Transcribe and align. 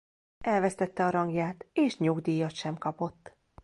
Elvesztette 0.39 1.05
a 1.05 1.09
rangját 1.09 1.65
és 1.73 1.97
nyugdíjat 1.97 2.55
sem 2.55 2.75
kapott. 2.77 3.37